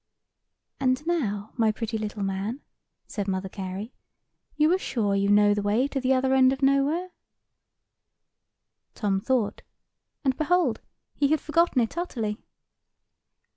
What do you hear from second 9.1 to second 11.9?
thought; and behold, he had forgotten